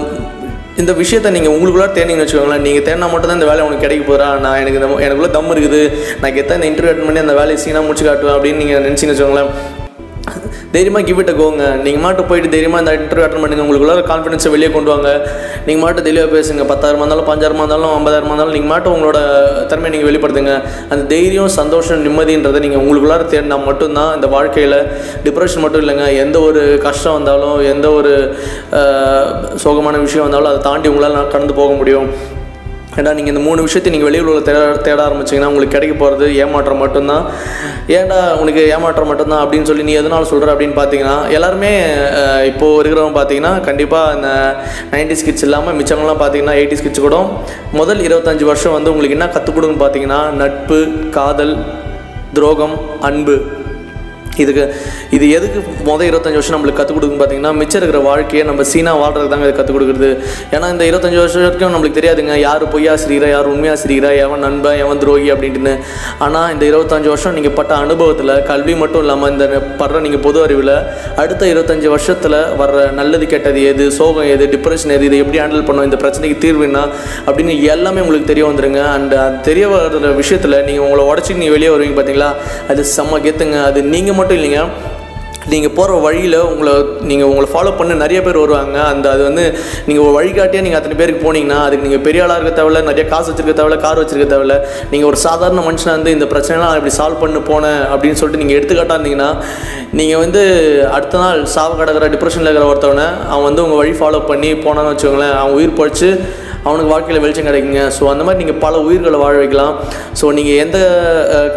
இந்த 0.82 0.93
விஷயத்த 1.00 1.31
நீங்கள் 1.37 1.55
உங்களுக்குள்ளே 1.55 1.88
தேடிங்கன்னு 1.99 2.25
வச்சுக்கோங்களேன் 2.25 2.67
நீங்கள் 2.69 2.87
தேடினா 2.88 3.11
மட்டும் 3.12 3.31
தான் 3.31 3.38
இந்த 3.41 3.50
வேலை 3.50 3.62
உங்களுக்கு 3.64 3.87
கிடைக்க 3.87 4.05
போகிறா 4.11 4.29
நான் 4.47 4.61
எனக்கு 4.62 4.81
இந்த 4.81 4.88
எனக்குள்ளே 5.06 5.31
தம் 5.37 5.53
இருக்குது. 5.55 5.82
நான் 6.23 6.35
கெத்தா 6.38 6.59
இந்த 6.59 6.70
இன்டர்வியூ 6.73 6.94
அட்டன் 6.94 7.09
பண்ணி 7.11 7.25
அந்த 7.26 7.37
வேலையை 7.41 7.61
சீனாக 7.67 7.87
முடிச்சு 7.88 8.09
காட்டுவேன் 8.09 8.37
அப்படின்னு 8.38 8.62
நீங்கள் 8.64 8.85
நினச்சிங்கன்னு 8.88 9.17
வச்சுக்கோங்களேன் 9.17 9.81
தைரியமாக 10.75 11.05
கிவ் 11.09 11.21
இட் 11.23 11.31
கோங்க 11.39 11.65
நீங்கள் 11.85 12.03
மாட்டு 12.05 12.23
போயிட்டு 12.29 12.49
தைரியமாக 12.55 12.83
இந்த 12.83 12.93
இன்டர்வியூ 12.99 13.25
அட்டன் 13.27 13.43
பண்ணுங்க 13.45 13.65
உங்களுக்குள்ள 13.65 13.95
கான்ஃபிடன்ஸை 14.11 14.51
வெளியே 14.55 14.71
கொண்டு 14.77 14.91
வாங்க. 14.93 15.11
நீங்கள் 15.67 15.83
மாட்டு 15.85 16.07
தெளிவாக 16.09 16.31
பேசுங்க. 16.37 16.65
பத்தாயிரமா 16.73 17.05
இருந்தாலும் 17.05 17.29
பஞ்சாயிரமா 17.31 17.63
இருந்தாலும் 17.65 17.93
ஐம்பதாயிரமா 17.99 18.33
இருந்தாலும் 18.33 18.57
நீங்கள் 18.57 18.73
மாட்டு 18.73 18.93
உங்களோட 18.95 19.21
திறமையை 19.71 19.93
நீங்கள் 19.95 20.11
வெளிப்படுத்துங்க. 20.11 20.55
அந்த 20.93 21.03
தைரியம் 21.15 21.53
சந்தோஷம் 21.61 22.05
நிம்மதின்றதை 22.09 22.61
நீங்கள் 22.67 22.83
உங்களுக்குள்ளார 22.85 23.29
தேடினா 23.35 23.59
மட்டும்தான் 23.69 24.13
இந்த 24.19 24.31
வாழ்க்கையில் 24.37 24.79
டிப்ரெஷன் 25.27 25.65
மட்டும் 25.67 25.83
இல்லைங்க. 25.85 26.07
எந்த 26.25 26.39
ஒரு 26.49 26.63
கஷ்டம் 26.87 27.19
வந்தாலும் 27.19 27.59
எந்த 27.75 27.89
ஒரு 28.01 28.13
சோகமான 29.65 30.01
விஷயம் 30.07 30.27
வந்தாலும் 30.29 30.53
அதை 30.53 30.63
தாண்டி 30.69 30.89
உங்களால் 30.95 31.35
கடந்து 31.35 31.61
போக 31.63 31.73
முடியும். 31.81 32.09
ஏன்னா 33.00 33.11
நீங்கள் 33.17 33.33
இந்த 33.33 33.43
மூணு 33.47 33.61
விஷயத்தை 33.67 33.91
நீங்கள் 33.93 34.09
வெளியூரில் 34.09 34.44
தேட 34.49 34.59
தேட 34.87 34.99
ஆரம்பிச்சிங்கன்னா 35.05 35.50
உங்களுக்கு 35.53 35.75
கிடைக்க 35.75 35.94
போகிறது 36.00 36.27
ஏமாற்றம் 36.44 36.83
மட்டும்தான். 36.85 37.25
ஏன்டா 37.99 38.19
உனக்கு 38.41 38.62
ஏமாற்றம் 38.75 39.11
மட்டும்தான் 39.11 39.43
அப்படின்னு 39.44 39.69
சொல்லி 39.71 39.87
நீ 39.89 39.94
எதனால 40.00 40.29
சொல்கிற 40.33 40.53
அப்படின்னு 40.55 40.77
பார்த்தீங்கன்னா 40.79 41.17
எல்லாருமே 41.37 41.71
இப்போது 42.50 42.77
இருக்கிறவங்க 42.83 43.17
பார்த்தீங்கன்னா 43.19 43.55
கண்டிப்பாக 43.69 44.15
இந்த 44.17 44.31
நைன்டி 44.93 45.17
ஸ்கிட்ஸ் 45.21 45.47
இல்லாமல் 45.49 45.79
மிச்சவங்களாம் 45.79 46.23
பார்த்தீங்கன்னா 46.25 46.59
எயிட்டி 46.61 46.79
ஸ்கிட்ஸ் 46.81 47.06
கூட 47.06 47.19
முதல் 47.81 48.05
இருபத்தஞ்சு 48.09 48.50
வருஷம் 48.50 48.77
வந்து 48.77 48.93
உங்களுக்கு 48.95 49.19
என்ன 49.19 49.31
கற்றுக் 49.37 49.56
கொடுக்குன்னு 49.56 49.85
பார்த்தீங்கன்னா 49.85 50.21
நட்பு 50.43 50.81
காதல் 51.19 51.56
துரோகம் 52.37 52.77
அன்பு. 53.09 53.35
இதுக்கு 54.44 54.64
இது 55.17 55.25
எதுக்கு 55.37 55.58
மொதல் 55.88 56.08
இருபத்தஞ்சி 56.11 56.38
வருஷம் 56.40 56.55
நம்மளுக்கு 56.56 56.81
கற்றுக் 56.81 56.96
கொடுக்குன்னு 56.96 57.23
பார்த்தீங்கன்னா 57.23 57.52
மிச்சம் 57.61 57.81
இருக்கிற 57.81 58.00
வாழ்க்கையை 58.08 58.44
நம்ம 58.50 58.64
சீனா 58.73 58.93
வாழ்றதுக்கு 59.00 59.32
தாங்க 59.32 59.46
இது 59.49 59.56
கற்றுக் 59.58 59.76
கொடுக்குறது. 59.76 60.11
ஏன்னா 60.55 60.67
இந்த 60.75 60.84
இருபத்தஞ்சி 60.90 61.19
வருஷம் 61.23 61.43
வரைக்கும் 61.46 61.73
நம்மளுக்கு 61.75 61.99
தெரியாதுங்க 61.99 62.37
யார் 62.46 62.64
பொய்யா 62.75 62.94
சிரிக்கிறா 63.02 63.29
யார் 63.34 63.50
உண்மையாக 63.55 63.81
சிரிக்கிறா 63.82 64.11
எவன் 64.25 64.43
நண்பன் 64.46 64.79
எவன் 64.84 65.00
துரோகி 65.02 65.29
அப்படின்ட்டுன்னு. 65.34 65.75
ஆனால் 66.26 66.49
இந்த 66.55 66.64
இருபத்தஞ்சி 66.70 67.11
வருஷம் 67.14 67.37
நீங்கள் 67.38 67.56
பட்ட 67.58 67.75
அனுபவத்தில் 67.84 68.34
கல்வி 68.50 68.76
மட்டும் 68.82 69.02
இல்லாமல் 69.05 69.32
இந்த 69.34 69.46
படுற 69.82 70.00
நீங்கள் 70.06 70.25
பொது 70.26 70.40
அறிவில் 70.46 70.75
அடுத்த 71.25 71.43
இருபத்தஞ்சி 71.52 71.88
வருஷத்தில் 71.94 72.38
வர்ற 72.62 72.90
நல்லது 73.00 73.26
கெட்டது 73.35 73.62
எது 73.73 73.90
சோகம் 73.99 74.31
எது 74.35 74.46
டிப்ரெஷன் 74.55 74.94
எது 74.99 75.06
இதை 75.11 75.19
எப்படி 75.25 75.40
ஹேண்டில் 75.43 75.67
பண்ணோம் 75.69 75.88
இந்த 75.90 76.00
பிரச்சனைக்கு 76.05 76.38
தீர்வு 76.46 76.61
அப்படின்னு 77.26 77.55
எல்லாமே 77.75 78.00
உங்களுக்கு 78.00 78.31
தெரிய 78.31 78.44
வந்துடுங்க 78.49 78.81
அண்ட் 78.94 79.14
அது 79.25 79.37
தெரிய 79.49 79.64
வர்ற 79.69 80.11
விஷயத்தில் 80.20 80.56
நீங்கள் 80.67 80.85
உங்களை 80.87 81.02
உடச்சிட்டு 81.11 81.40
நீங்கள் 81.43 81.56
வெளியே 81.56 81.70
வருவீங்க 81.75 81.96
பார்த்தீங்களா? 81.99 82.31
அது 82.70 82.85
செம்ம 82.96 83.19
கெத்துங்க. 83.26 83.58
அது 83.69 83.82
நீங்கள் 83.82 84.17
மட்டும் 84.23 84.41
இல்லைங்க. 84.41 84.63
நீங்கள் 85.53 85.73
போகிற 85.77 85.95
வழியில் 86.05 86.37
உங்களை 86.49 86.73
நீங்கள் 87.11 87.29
உங்களை 87.29 87.47
ஃபாலோ 87.53 87.71
பண்ண 87.79 87.93
நிறைய 88.03 88.19
பேர் 88.27 88.37
வருவாங்க. 88.43 88.77
அந்த 88.91 89.07
அது 89.15 89.23
வந்து 89.29 89.45
நீங்கள் 89.87 90.05
ஒரு 90.05 90.13
வழிகாட்டியாக 90.17 90.65
நீங்கள் 90.67 90.81
அத்தனை 90.81 90.97
பேருக்கு 91.01 91.25
போனீங்கன்னா 91.25 91.57
அதுக்கு 91.65 91.87
நீங்கள் 91.87 92.05
பெரிய 92.05 92.23
ஆளாக 92.25 92.39
இருக்க 92.39 92.53
தேவையில்ல 92.59 92.83
நிறைய 92.89 93.05
காசு 93.13 93.27
வச்சிருக்க 93.31 93.55
தேவையில்ல 93.61 93.79
கார் 93.85 94.01
வச்சிருக்க 94.03 94.27
தேவையில்ல. 94.35 94.57
நீங்கள் 94.93 95.09
ஒரு 95.11 95.19
சாதாரண 95.25 95.65
மனுஷனாக 95.69 95.97
இருந்து 95.97 96.15
இந்த 96.17 96.29
பிரச்சனைலாம் 96.35 96.77
இப்படி 96.81 96.95
சால்வ் 96.99 97.23
பண்ணு 97.25 97.43
போனேன் 97.51 97.83
அப்படின்னு 97.93 98.21
சொல்லிட்டு 98.21 98.43
நீங்கள் 98.45 98.59
எடுத்துக்காட்டா 98.59 98.99
இருந்தீங்கன்னா 98.99 99.31
நீங்கள் 100.01 100.23
வந்து 100.25 100.45
அடுத்த 100.99 101.25
நாள் 101.25 101.43
சாவு 101.57 101.75
கிடக்கிற 101.81 102.13
டிப்ரெஷனில் 102.15 102.51
இருக்கிற 102.51 102.71
ஒருத்தவனை 102.73 103.09
அவன் 103.33 103.49
வந்து 103.51 103.65
உங்கள் 103.67 103.83
வழி 103.83 103.95
ஃபாலோ 104.03 104.23
பண்ணி 104.33 104.53
போனான்னு 104.67 104.93
வச்சுக்கோங்களேன். 104.95 105.37
அவன் 105.41 105.59
உயிர் 105.61 105.79
பழிச்சு 105.83 106.11
அவனுக்கு 106.67 106.91
வாழ்க்கையில் 106.93 107.23
வெளிச்சம் 107.23 107.49
கிடைக்குங்க. 107.49 107.81
ஸோ 107.97 108.03
அந்த 108.12 108.23
மாதிரி 108.26 108.41
நீங்கள் 108.43 108.61
பல 108.64 108.75
உயிர்களை 108.88 109.19
வாழ 109.23 109.35
வைக்கலாம். 109.43 109.75
ஸோ 110.19 110.25
நீங்கள் 110.38 110.61
எந்த 110.64 110.79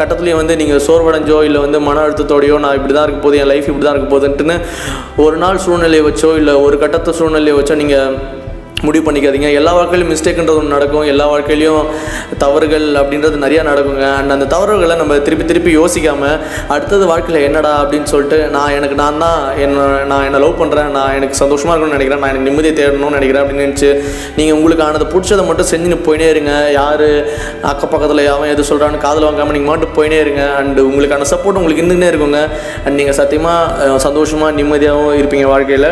கட்டத்துலேயும் 0.00 0.40
வந்து 0.42 0.56
நீங்கள் 0.62 0.82
சோர்வடைஞ்சோ 0.86 1.38
இல்லை 1.48 1.60
வந்து 1.66 1.80
மன 1.88 2.00
அழுத்தத்தோடையோ 2.06 2.56
நான் 2.64 2.78
இப்படி 2.78 2.94
தான் 2.96 3.06
இருக்க 3.08 3.20
போகுது 3.26 3.40
என் 3.42 3.52
லைஃப் 3.52 3.68
இப்படி 3.70 3.86
தான் 3.86 3.96
இருக்க 3.96 4.10
போகுதுன்ட்டுன்னு 4.14 4.56
ஒரு 5.26 5.38
நாள் 5.44 5.62
சூழ்நிலையை 5.66 6.04
வச்சோ 6.08 6.32
இல்லை 6.40 6.56
ஒரு 6.66 6.78
கட்டத்தை 6.84 7.14
சூழ்நிலையை 7.20 7.56
வச்சோ 7.60 7.76
நீங்கள் 7.82 8.10
முடிவு 8.84 9.02
பண்ணிக்காதீங்க. 9.04 9.48
எல்லா 9.58 9.70
வாழ்க்கையிலும் 9.76 10.10
மிஸ்டேக்குன்றது 10.12 10.58
ஒன்று 10.60 10.72
நடக்கும். 10.74 11.06
எல்லா 11.12 11.26
வாழ்க்கையிலையும் 11.32 11.86
தவறுகள் 12.42 12.84
அப்படின்றது 13.00 13.36
நிறையா 13.44 13.62
நடக்குங்க. 13.68 14.04
அண்ட் 14.18 14.34
அந்த 14.34 14.46
தவறுகளை 14.54 14.96
நம்ம 15.00 15.16
திருப்பி 15.26 15.44
திருப்பி 15.50 15.70
யோசிக்காமல் 15.76 16.36
அடுத்தது 16.74 17.04
வாழ்க்கையில் 17.10 17.46
என்னடா 17.46 17.72
அப்படின்னு 17.82 18.10
சொல்லிட்டு 18.12 18.38
நான் 18.56 18.74
எனக்கு 18.78 18.98
நான் 19.02 19.22
தான் 19.24 19.40
என்ன 19.64 19.86
நான் 20.12 20.26
என்ன 20.28 20.42
லவ் 20.44 20.60
பண்ணுறேன் 20.60 20.90
நான் 20.98 21.14
எனக்கு 21.18 21.40
சந்தோஷமாக 21.42 21.72
இருக்கணும்னு 21.74 21.98
நினைக்கிறேன். 21.98 22.22
நான் 22.24 22.32
எனக்கு 22.34 22.48
நிம்மதியை 22.50 22.74
தேடணும்னு 22.80 23.18
நினைக்கிறேன் 23.18 23.42
அப்படின்னு 23.44 23.66
நினச்சி 23.66 23.90
நீங்கள் 24.38 24.56
உங்களுக்கு 24.58 24.86
ஆனதை 24.88 25.08
பிடிச்சதை 25.14 25.46
மட்டும் 25.50 25.70
செஞ்சுன்னு 25.72 26.00
போயினே 26.08 26.28
இருங்க. 26.34 26.54
யார் 26.80 27.08
அக்கப்பக்கத்தில் 27.72 28.26
யாவும் 28.28 28.52
எது 28.54 28.70
சொல்கிறான்னு 28.72 29.04
காதில் 29.08 29.28
வாங்காமல் 29.30 29.58
நீங்கள் 29.58 29.72
மட்டும் 29.74 29.96
போயினே 29.98 30.20
இருங்க. 30.26 30.44
அண்ட் 30.60 30.80
உங்களுக்கான 30.88 31.28
சப்போர்ட் 31.34 31.60
உங்களுக்கு 31.62 31.84
இருந்துகிட்டே 31.84 32.12
இருக்குங்க. 32.14 32.42
அண்ட் 32.84 32.98
நீங்கள் 33.02 33.20
சத்தியமாக 33.22 34.00
சந்தோஷமாக 34.08 34.56
நிம்மதியாகவும் 34.60 35.20
இருப்பீங்க 35.22 35.48
வாழ்க்கையில். 35.54 35.90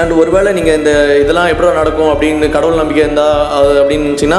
அண்ட் 0.00 0.12
ஒருவேளை 0.20 0.50
நீங்கள் 0.58 0.76
இந்த 0.78 0.90
இதெல்லாம் 1.22 1.48
எப்படி 1.52 1.66
நடக்கும் 1.80 2.10
அப்படின்னு 2.12 2.46
கடவுள் 2.54 2.78
நம்பிக்கை 2.80 3.02
இருந்தால் 3.04 3.34
அது 3.56 3.72
அப்படின்னு 3.80 4.04
இருந்துச்சுன்னா 4.04 4.38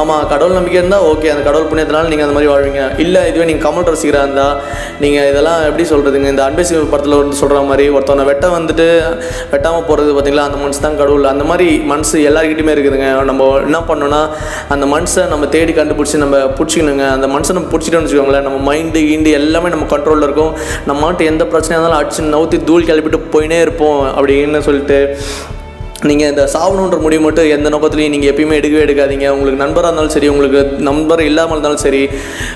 ஆமாம் 0.00 0.22
கடவுள் 0.32 0.56
நம்பிக்கை 0.58 0.78
இருந்தால் 0.80 1.06
ஓகே 1.12 1.30
அந்த 1.32 1.42
கடவுள் 1.46 1.66
புண்ணியத்தினால 1.70 2.10
நீங்கள் 2.12 2.26
அந்த 2.26 2.36
மாதிரி 2.36 2.50
வாழ்வீங்க. 2.52 2.82
இல்லை 3.04 3.22
இதுவே 3.30 3.46
நீங்கள் 3.48 3.64
கமல் 3.66 3.86
ரசிகராக 3.94 4.26
இருந்தால் 4.26 4.54
நீங்கள் 5.04 5.26
இதெல்லாம் 5.30 5.62
எப்படி 5.68 5.86
சொல்கிறதுங்க 5.92 6.28
இந்த 6.34 6.44
அன்பேசி 6.48 6.74
படத்தில் 6.92 7.16
வந்து 7.20 7.38
சொல்கிற 7.40 7.62
மாதிரி 7.70 7.86
ஒருத்தவனை 7.96 8.26
வெட்ட 8.30 8.48
வந்துட்டு 8.56 8.86
வெட்டாமல் 9.54 9.86
போகிறது 9.88 10.12
பார்த்தீங்களா 10.16 10.46
அந்த 10.50 10.60
மனசு 10.62 10.80
தான் 10.86 10.98
கடவுள். 11.02 11.26
அந்த 11.32 11.46
மாதிரி 11.50 11.68
மனசு 11.92 12.14
எல்லாருக்கிட்டையுமே 12.30 12.74
இருக்குதுங்க. 12.76 13.10
நம்ம 13.30 13.48
என்ன 13.66 13.80
பண்ணோன்னா 13.90 14.22
அந்த 14.76 14.86
மனசை 14.94 15.24
நம்ம 15.34 15.50
தேடி 15.56 15.74
கண்டுபிடிச்சி 15.80 16.22
நம்ம 16.24 16.38
பிடிச்சிக்கணுங்க. 16.60 17.04
அந்த 17.16 17.28
மனசை 17.34 17.58
நம்ம 17.58 17.70
பிடிச்சிட்டோம்னு 17.74 18.08
வச்சுக்கோங்களேன் 18.08 18.48
நம்ம 18.48 18.60
மைண்டு 18.70 19.02
கீண்டு 19.08 19.36
எல்லாமே 19.40 19.74
நம்ம 19.76 19.90
கண்ட்ரோலில் 19.94 20.26
இருக்கும். 20.28 20.54
நம்ம 20.88 20.98
மாட்டு 21.04 21.30
எந்த 21.32 21.42
பிரச்சனையாக 21.52 21.80
இருந்தாலும் 21.80 22.00
அடிச்சு 22.00 22.30
நவுத்தி 22.36 22.60
தூள் 22.70 22.88
கிளப்பிட்டு 22.90 23.20
போயினே 23.36 23.60
இருப்போம் 23.66 24.00
அப்படின்னு 24.16 24.64
சொல்லிட்டு 24.70 24.91
நீங்கள் 26.10 26.30
இந்த 26.32 26.44
சாவணுன்ற 26.52 26.96
முடிவு 27.02 27.22
மட்டும் 27.24 27.48
எந்த 27.56 27.68
நோக்கத்துலையும் 27.72 28.14
நீங்கள் 28.14 28.30
எப்பயுமே 28.30 28.54
எடுக்கவே 28.60 28.84
எடுக்காதீங்க. 28.86 29.26
உங்களுக்கு 29.34 29.60
நண்பராக 29.62 29.90
இருந்தாலும் 29.90 30.14
சரி 30.14 30.28
உங்களுக்கு 30.32 30.60
நண்பர் 30.88 31.22
இல்லாமல் 31.28 31.54
இருந்தாலும் 31.54 31.82
சரி 31.84 32.00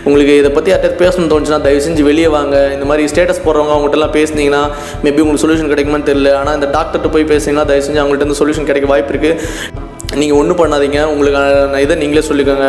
உங்களுக்கு 0.06 0.32
இதை 0.40 0.50
பற்றி 0.56 0.72
யார்கிட்ட 0.72 1.02
பேசணும்னு 1.04 1.32
தோணுச்சுன்னா 1.32 1.60
தயவு 1.66 1.84
செஞ்சு 1.86 2.08
வெளியே 2.10 2.30
வாங்க. 2.36 2.56
இந்த 2.76 2.86
மாதிரி 2.90 3.04
ஸ்டேட்டஸ் 3.12 3.44
போடுறவங்க 3.46 3.74
அவங்ககிட்டலாம் 3.74 4.14
பேசுனீங்கன்னா 4.18 4.62
மேபி 5.04 5.22
உங்களுக்கு 5.24 5.44
சொல்யூஷன் 5.44 5.72
கிடைக்குமான்னு 5.74 6.08
தெரியல. 6.10 6.32
ஆனால் 6.40 6.56
இந்த 6.60 6.70
டாக்டர்கிட்ட 6.76 7.12
போய் 7.16 7.30
பேசுனீங்கன்னா 7.34 7.68
தயவு 7.72 7.86
செஞ்சு 7.88 8.02
அவங்கள்ட்ட 8.04 8.28
வந்து 8.28 8.40
சொல்யூஷன் 8.42 8.68
கிடைக்க 8.70 8.88
வாய்ப்பு 8.94 9.14
இருக்குது 9.14 9.94
நீங்கள் 10.20 10.38
ஒன்றும் 10.40 10.58
பண்ணாதீங்க. 10.60 11.00
உங்களுக்கான 11.12 11.78
இதை 11.84 11.94
நீங்களே 12.02 12.22
சொல்லிக்கோங்க. 12.28 12.66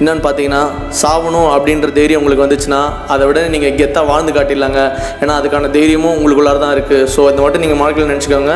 என்னென்னு 0.00 0.22
பார்த்தீங்கன்னா 0.24 0.62
சாகணும் 1.00 1.48
அப்படின்ற 1.56 1.88
தைரியம் 1.98 2.20
உங்களுக்கு 2.22 2.44
வந்துச்சுன்னா 2.44 2.80
அதை 3.14 3.24
விட 3.28 3.46
நீங்கள் 3.54 3.76
கெத்தாக 3.80 4.10
வாழ்ந்து 4.10 4.34
காட்டிடலாங்க. 4.36 4.80
ஏன்னா 5.22 5.36
அதுக்கான 5.40 5.70
தைரியமும் 5.76 6.16
உங்களுக்குள்ளார 6.18 6.60
தான் 6.64 6.74
இருக்குது 6.76 7.08
ஸோ 7.14 7.20
இந்த 7.32 7.40
மட்டும் 7.44 7.64
நீங்கள் 7.64 7.80
வாழ்க்கையில் 7.82 8.12
நினச்சிக்கோங்க. 8.12 8.54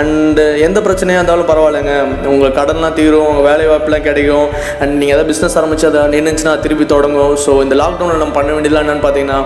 அண்டு 0.00 0.46
எந்த 0.68 0.80
பிரச்சனையாக 0.88 1.20
இருந்தாலும் 1.22 1.50
பரவாயில்லைங்க. 1.52 1.94
உங்கள் 2.34 2.56
கடன்லாம் 2.60 2.98
தீரும் 3.00 3.28
உங்கள் 3.30 3.48
வேலை 3.50 3.66
வாய்ப்புலாம் 3.72 4.08
கிடைக்கும். 4.08 4.48
அண்ட் 4.80 4.94
நீங்கள் 5.00 5.16
எதாவது 5.16 5.30
பிஸ்னஸ் 5.32 5.58
ஆரம்பித்து 5.60 5.90
அதை 5.92 6.02
நின்றுச்சுன்னா 6.16 6.54
திருப்பி 6.66 6.86
தொடங்கும். 6.96 7.34
ஸோ 7.46 7.62
இந்த 7.66 7.76
லாக்டவுனில் 7.84 8.22
நம்ம 8.24 8.36
பண்ண 8.40 8.52
வேண்டியதுலாம் 8.56 8.86
என்னென்னு 8.86 9.06
பார்த்தீங்கன்னா 9.06 9.40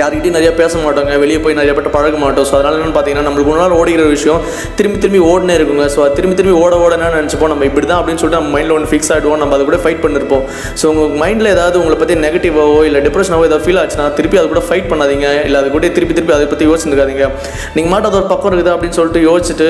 யார்கிட்டையும் 0.00 0.36
நிறைய 0.36 0.50
பேச 0.60 0.72
மாட்டோங்க 0.84 1.12
வெளியே 1.22 1.38
போய் 1.42 1.56
நிறைய 1.58 1.72
பேர்ட்ட 1.74 1.90
பழக 1.96 2.16
மாட்டோம். 2.22 2.46
ஸோ 2.48 2.54
அதனால 2.56 2.76
என்னென்னு 2.76 2.94
பார்த்தீங்கன்னா 2.96 3.26
நம்மளுக்கு 3.26 3.52
ஒரு 3.52 3.60
நாள் 3.62 3.74
ஓடிக்கிற 3.80 4.04
விஷயம் 4.14 4.40
திரும்பி 4.78 4.98
திரும்பி 5.02 5.20
ஓடனே 5.32 5.54
இருக்குங்க. 5.58 5.84
ஸோ 5.94 6.00
திரும்பி 6.16 6.36
திரும்பி 6.38 6.56
ஓட 6.62 6.74
ஓட 6.84 6.92
என்ன 6.96 7.10
நினச்சிப்போம்? 7.20 7.52
நம்ம 7.52 7.64
இப்படி 7.68 7.86
தான் 7.90 8.00
அப்படின்னு 8.00 8.20
சொல்லிட்டு 8.22 8.40
நம்ம 8.40 8.52
மைண்டில் 8.56 8.74
ஒன்று 8.76 8.90
ஃபிக்ஸ் 8.92 9.10
ஆகிடுவோம் 9.14 9.40
நம்ம 9.42 9.54
அது 9.56 9.64
கூட 9.68 9.78
ஃபைட் 9.84 10.02
பண்ணிருப்போம். 10.04 10.44
ஸோ 10.80 10.84
உங்கள் 10.92 11.12
மைண்டில் 11.22 11.50
ஏதாவது 11.54 11.76
உங்களை 11.82 11.98
பற்றி 12.02 12.16
நெகட்டிவாவோ 12.24 12.80
இல்லை 12.88 13.00
டிப்ரெஷனாவோ 13.06 13.46
ஏதாவது 13.48 13.64
ஃபீல் 13.66 13.80
ஆச்சுன்னா 13.82 14.06
திருப்பி 14.18 14.40
அது 14.40 14.50
கூட 14.54 14.62
ஃபைட் 14.68 14.88
பண்ணாதீங்க. 14.92 15.28
இல்லை 15.46 15.60
அது 15.62 15.70
கூட 15.76 15.90
திருப்பி 15.98 16.16
திருப்பி 16.18 16.34
அதை 16.38 16.48
பற்றி 16.52 16.68
யோசிச்சுருக்காதீங்க 16.70 17.26
நீங்கள் 17.76 17.92
மாட்டம் 17.94 18.10
அது 18.10 18.20
ஒரு 18.20 18.28
பக்கம் 18.34 18.50
இருக்குது 18.52 18.74
அப்படின்னு 18.74 18.98
சொல்லிட்டு 19.00 19.22
யோசிச்சுட்டு 19.28 19.68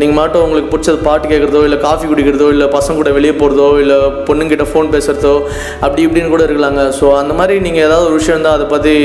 நீங்கள் 0.00 0.18
மாட்டம் 0.20 0.44
உங்களுக்கு 0.46 0.70
பிடிச்சது 0.74 1.00
பாட்டு 1.08 1.32
கேட்குறதோ 1.32 1.62
இல்லை 1.68 1.80
காஃபி 1.86 2.06
குடிக்கிறதோ 2.12 2.48
இல்லை 2.56 2.68
பசங்க 2.76 2.96
கூட 3.02 3.12
வெளியே 3.18 3.34
போகிறதோ 3.42 3.68
இல்லை 3.84 3.98
பொண்ணுங்கிட்ட 4.30 4.66
ஃபோன் 4.72 4.92
பேசுகிறதோ 4.96 5.34
அப்படி 5.84 6.00
இப்படின்னு 6.08 6.32
கூட 6.36 6.42
இருக்கலாங்க. 6.48 6.82
ஸோ 7.00 7.06
அந்த 7.22 7.34
மாதிரி 7.40 7.54
நீங்கள் 7.68 7.86
ஏதாவது 7.88 8.08
ஒரு 8.10 8.18
விஷயம் 8.20 8.36
இருந்தால் 8.36 8.58
அதை 8.58 8.68
பற்றி 8.74 8.96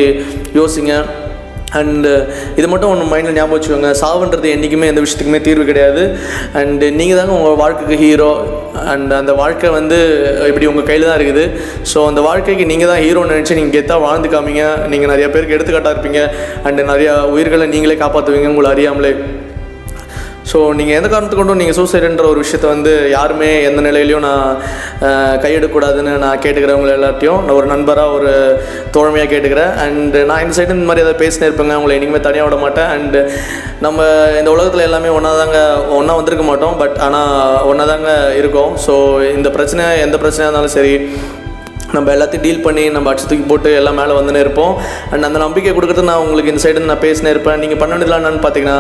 யோசிங்க. 0.60 0.94
அண்டு 1.80 2.10
uh, 2.14 2.24
இது 2.60 2.68
மட்டும் 2.72 2.90
ஒன்று 2.94 3.04
மைண்டில் 3.12 3.36
ஞாபகம் 3.38 3.56
வச்சுக்கோங்க. 3.56 3.90
சாவுன்றது 4.00 4.48
என்றைக்குமே 4.54 4.90
எந்த 4.92 5.02
விஷயத்துக்குமே 5.04 5.40
தீர்வு 5.46 5.66
கிடையாது. 5.70 6.02
அண்டு 6.60 6.88
நீங்கள் 6.98 7.20
தாங்க 7.20 7.34
உங்கள் 7.38 7.60
வாழ்க்கைக்கு 7.62 7.98
ஹீரோ 8.02 8.32
அண்ட் 8.94 9.14
அந்த 9.20 9.34
வாழ்க்கை 9.42 9.70
வந்து 9.78 10.00
இப்படி 10.50 10.68
உங்கள் 10.72 10.88
கையில் 10.90 11.08
தான் 11.10 11.18
இருக்குது. 11.20 11.46
ஸோ 11.92 12.02
அந்த 12.10 12.24
வாழ்க்கைக்கு 12.28 12.66
நீங்கள் 12.72 12.92
தான் 12.92 13.02
ஹீரோன்னு 13.06 13.36
நினச்சி 13.36 13.58
நீங்கள் 13.60 13.76
கெத்தாக 13.78 14.06
வாழ்ந்து 14.08 14.32
காமிங்க. 14.34 14.66
நீங்கள் 14.94 15.12
நிறைய 15.14 15.30
பேருக்கு 15.36 15.58
எடுத்துக்காட்டாக 15.58 15.96
இருப்பீங்க. 15.96 16.24
அண்டு 16.70 16.90
நிறையா 16.92 17.14
உயிர்களை 17.36 17.68
நீங்களே 17.76 17.98
காப்பாற்றுவீங்க 18.04 18.52
உங்களை 18.54 18.72
அறியாமலே. 18.76 19.14
ஸோ 20.46 20.60
நீங்கள் 20.78 20.98
எந்த 20.98 21.08
காரணத்து 21.08 21.36
கொண்டும் 21.36 21.60
நீங்கள் 21.60 21.78
சூசைடுன்ற 21.78 22.26
ஒரு 22.30 22.40
விஷயத்த 22.42 22.68
வந்து 22.68 22.94
யாருமே 23.14 23.50
எந்த 23.68 23.82
நிலையிலையும் 23.82 24.24
நான் 24.26 24.46
அஹ், 25.08 25.36
கையெடுக்கக்கூடாதுன்னு 25.44 26.14
நான் 26.18 26.42
கேட்டுக்கிறவங்க 26.42 26.96
எல்லாத்தையும் 26.96 27.42
நான் 27.42 27.58
ஒரு 27.58 27.68
நண்பராக 27.68 28.16
ஒரு 28.18 28.32
தோழமையாக 28.92 29.30
கேட்டுக்கிறேன். 29.30 29.72
அண்டு 29.84 30.20
நான் 30.26 30.42
இந்த 30.44 30.56
சைடு 30.58 30.76
இந்த 30.76 30.88
மாதிரி 30.88 31.04
ஏதாவது 31.04 31.22
பேசினே 31.24 31.48
இருப்பேங்க. 31.48 31.78
உங்களை 31.80 31.96
இனிமேல் 31.98 32.26
தனியாக 32.28 32.48
விட 32.48 32.58
மாட்டேன். 32.60 32.90
அண்டு 32.96 33.22
நம்ம 33.82 34.00
இந்த 34.40 34.50
உலகத்தில் 34.52 34.88
எல்லாமே 34.88 35.12
ஒன்றா 35.12 35.34
தாங்க 35.38 35.62
ஒன்றா 35.98 36.16
வந்திருக்க 36.16 36.46
மாட்டோம். 36.46 36.76
பட் 36.82 36.98
ஆனால் 37.00 37.32
ஒன்றா 37.70 37.86
தாங்க 37.86 38.12
இருக்கோம். 38.38 38.74
ஸோ 38.86 38.96
இந்த 39.32 39.52
பிரச்சனை 39.52 39.86
எந்த 40.02 40.18
பிரச்சனையாக 40.18 40.50
இருந்தாலும் 40.50 40.78
சரி 40.78 40.94
நம்ம 41.96 42.08
எல்லாத்தையும் 42.16 42.46
டீல் 42.46 42.64
பண்ணி 42.66 42.84
நம்ம 42.96 43.10
அடிச்சு 43.12 43.30
தூக்கி 43.30 43.46
போட்டு 43.52 43.70
எல்லாம் 43.80 43.98
மேலே 44.02 44.14
வந்துன்னு 44.20 44.44
இருப்போம். 44.46 44.74
அண்ட் 45.12 45.28
அந்த 45.28 45.40
நம்பிக்கை 45.44 45.72
கொடுக்குறது 45.78 46.10
நான் 46.10 46.24
உங்களுக்கு 46.26 46.52
இந்த 46.54 46.64
சைடு 46.66 46.86
நான் 46.92 47.04
பேசினே 47.08 47.34
இருப்பேன். 47.36 47.60
நீங்கள் 47.64 47.80
பண்ண 47.82 47.92
வேண்டியதுலாம் 47.96 48.22
என்னன்னு 48.24 48.44
பார்த்தீங்கன்னா 48.46 48.80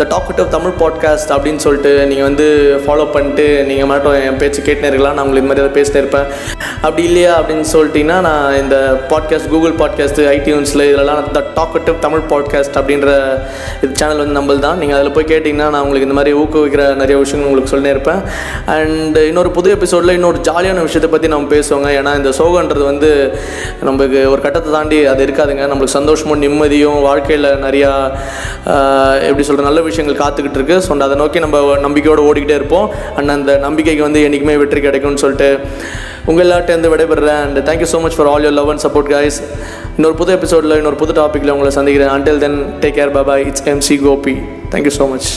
the 0.00 0.06
talk 0.12 0.40
of 0.42 0.52
Tamil 0.56 0.76
podcast 0.82 1.32
அப்படின்னு 1.36 1.62
சொல்லிட்டு 1.66 1.92
நீங்கள் 2.10 2.28
வந்து 2.28 2.46
ஃபாலோ 2.84 3.06
பண்ணிட்டு 3.16 3.46
நீங்கள் 3.70 3.90
மட்டும் 3.92 4.18
என் 4.28 4.40
பேச்சு 4.42 4.60
கேட்டுனே 4.68 4.90
இருக்கலாம். 4.92 5.16
நான் 5.16 5.24
உங்களுக்கு 5.26 5.44
இது 5.44 5.50
மாதிரி 5.52 5.64
ஏதாவது 5.64 5.78
பேசினே 5.80 6.02
இருப்பேன். 6.02 6.28
அப்படி 6.86 7.02
இல்லையா 7.08 7.32
அப்படின்னு 7.40 7.66
சொல்லிட்டீங்கன்னா 7.72 8.18
நான் 8.28 8.56
இந்த 8.62 8.76
பாட்காஸ்ட் 9.10 9.50
கூகுள் 9.52 9.74
பாட்காஸ்ட்டு 9.82 10.22
ஐடியூன்ஸில் 10.36 10.84
இதெல்லாம் 10.92 11.20
த 11.36 11.42
டாக் 11.58 11.78
தமிழ் 12.06 12.24
பாட்காஸ்ட் 12.32 12.76
அப்படின்ற 12.80 13.10
இது 13.82 13.92
சேனல் 14.00 14.22
வந்து 14.22 14.36
நம்மள் 14.38 14.62
தான் 14.66 14.78
நீங்கள் 14.82 14.98
அதில் 14.98 15.14
போய் 15.16 15.28
கேட்டிங்கன்னா 15.32 15.68
நான் 15.74 15.82
உங்களுக்கு 15.86 16.08
இந்த 16.08 16.18
மாதிரி 16.20 16.32
ஊக்குவிக்கிற 16.42 16.84
நிறைய 17.02 17.16
விஷயங்கள் 17.22 17.48
உங்களுக்கு 17.50 17.72
சொல்லினே 17.74 17.92
இருப்பேன். 17.96 18.22
அண்ட் 18.76 19.18
இன்னொரு 19.30 19.50
புது 19.58 19.70
எபிசோடில் 19.76 20.16
இன்னொரு 20.18 20.40
ஜாலியான 20.50 20.82
விஷயத்தை 20.88 21.10
பற்றி 21.14 21.30
நம்ம 21.34 21.50
பேசுவோங்க. 21.56 21.90
ஏன்னா 22.00 22.14
இந்த 22.20 22.32
சோகன்றது 22.42 22.84
வந்து 22.90 23.10
நமக்கு 23.88 24.20
ஒரு 24.34 24.40
கட்டத்தை 24.46 24.70
தாண்டி 24.76 25.00
அது 25.14 25.26
இருக்காதுங்க. 25.26 25.64
நம்மளுக்கு 25.70 25.98
சந்தோஷமும் 25.98 26.42
நிம்மதியும் 26.44 27.00
வாழ்க்கையில் 27.08 27.50
நிறையா 27.66 27.90
எப்படி 29.28 29.44
சொல்கிற 29.48 29.66
நல்ல 29.68 29.80
விஷயங்கள் 29.90 30.22
காத்துக்கிட்டு 30.22 30.58
இருக்கு. 30.60 30.78
ஸோ 30.86 30.98
அதை 31.08 31.16
நோக்கி 31.24 31.38
நம்ம 31.44 31.58
நம்பிக்கையோடு 31.86 32.26
ஓடிக்கிட்டே 32.30 32.56
இருப்போம். 32.60 32.88
அண்ட் 33.18 33.34
அந்த 33.36 33.52
நம்பிக்கைக்கு 33.66 34.02
வந்து 34.08 34.22
என்றைக்குமே 34.26 34.56
வெற்றி 34.62 34.82
கிடைக்கும்னு 34.88 35.22
சொல்லிட்டு 35.24 35.50
உங்கள் 36.30 36.44
எல்லாட்டேருந்து 36.46 36.92
விடைபெறுறேன். 36.92 37.40
And 37.44 37.60
thank you 37.68 37.88
so 37.92 38.00
much 38.04 38.16
for 38.18 38.30
all 38.32 38.44
your 38.46 38.58
love 38.58 38.72
and 38.74 38.84
support 38.86 39.12
guys 39.14 39.38
இன்னொரு 39.96 40.16
புது 40.20 40.36
எபிசோடில் 40.38 40.78
இன்னொரு 40.80 41.00
புது 41.02 41.14
டாப்பிக்கில் 41.20 41.54
உங்களை 41.56 41.72
சந்திக்கிறேன். 41.78 42.12
Until 42.16 42.42
then 42.44 42.60
take 42.84 42.98
care 43.00 43.16
bye bye 43.18 43.46
it's 43.50 43.66
MC 43.74 43.98
Gopi 44.08 44.36
thank you 44.74 44.94
so 45.00 45.08
much 45.14 45.30